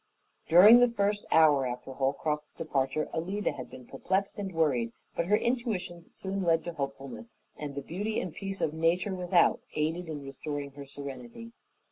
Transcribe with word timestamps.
During 0.49 0.79
the 0.79 0.87
first 0.89 1.25
hour 1.31 1.67
after 1.67 1.91
Holcroft's 1.93 2.53
departure 2.53 3.07
Alida 3.13 3.51
had 3.51 3.69
been 3.69 3.85
perplexed 3.85 4.39
and 4.39 4.51
worried, 4.51 4.93
but 5.15 5.27
her 5.27 5.35
intuitions 5.37 6.09
soon 6.11 6.41
led 6.41 6.63
to 6.63 6.73
hopefulness, 6.73 7.35
and 7.55 7.75
the 7.75 7.83
beauty 7.83 8.19
and 8.19 8.33
peace 8.33 8.61
of 8.61 8.73
nature 8.73 9.13
without 9.13 9.59
aided 9.75 10.07
in 10.09 10.23
restoring 10.23 10.71
her 10.71 10.87
serenity. 10.87 11.51